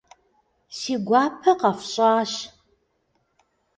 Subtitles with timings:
[0.77, 2.33] Си гуапэ къэфщӀащ.